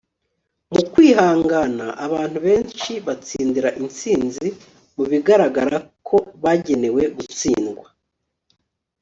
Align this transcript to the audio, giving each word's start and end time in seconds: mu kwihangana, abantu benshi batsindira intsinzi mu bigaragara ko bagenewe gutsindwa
mu 0.73 0.81
kwihangana, 0.91 1.85
abantu 2.05 2.37
benshi 2.47 2.91
batsindira 3.05 3.69
intsinzi 3.81 4.47
mu 4.95 5.03
bigaragara 5.11 5.77
ko 6.07 6.17
bagenewe 6.43 7.01
gutsindwa 7.17 7.87